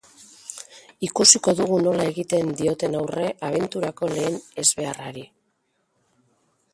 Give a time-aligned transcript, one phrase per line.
[1.07, 5.27] Ikusiko dugu nola egiten dioten aurre abenturako lehen ezbeharrari.